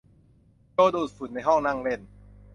[0.73, 2.01] โจดูดฝุ่นในห้องนั่งเล่น